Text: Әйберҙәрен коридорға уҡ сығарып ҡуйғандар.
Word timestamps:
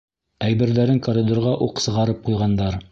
Әйберҙәрен 0.45 1.03
коридорға 1.09 1.55
уҡ 1.69 1.87
сығарып 1.87 2.27
ҡуйғандар. 2.31 2.79